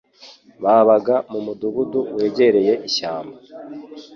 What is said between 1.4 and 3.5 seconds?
mudugudu wegereye ishyamba.